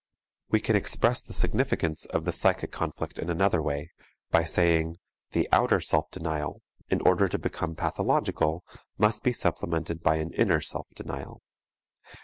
We 0.49 0.59
can 0.59 0.75
express 0.75 1.21
the 1.21 1.31
significance 1.31 2.07
of 2.07 2.25
the 2.25 2.31
psychic 2.31 2.71
conflict 2.71 3.19
in 3.19 3.29
another 3.29 3.61
way, 3.61 3.91
by 4.31 4.45
saying: 4.45 4.97
the 5.33 5.47
outer 5.51 5.79
self 5.79 6.09
denial, 6.09 6.63
in 6.89 7.01
order 7.01 7.27
to 7.27 7.37
become 7.37 7.75
pathological, 7.75 8.63
must 8.97 9.21
be 9.23 9.31
supplemented 9.31 10.01
by 10.01 10.15
an 10.15 10.33
inner 10.33 10.59
self 10.59 10.87
denial. 10.95 11.43